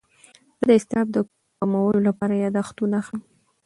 [0.59, 1.17] زه د اضطراب د
[1.57, 3.21] کمولو لپاره یاداښتونه اخلم.